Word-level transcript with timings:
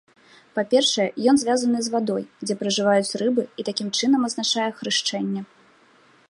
Па 0.55 0.61
першае, 0.71 1.05
ён 1.33 1.39
звязаны 1.41 1.81
з 1.87 1.93
вадой, 1.95 2.23
дзе 2.45 2.55
пражываюць 2.63 3.15
рыбы, 3.23 3.43
і 3.59 3.67
такім 3.69 3.93
чынам 4.01 4.21
азначае 4.31 4.67
хрышчэнне. 4.81 5.41